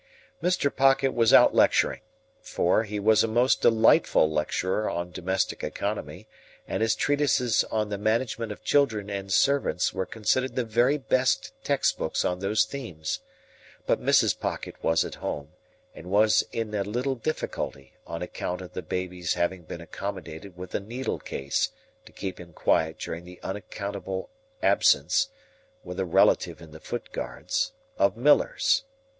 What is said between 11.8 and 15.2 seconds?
books on those themes. But Mrs. Pocket was at